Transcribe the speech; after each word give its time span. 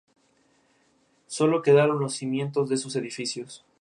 Sólo 1.27 1.61
quedaron 1.61 1.99
los 1.99 2.15
cimientos 2.15 2.69
de 2.69 2.77
sus 2.77 2.95
edificios. 2.95 3.63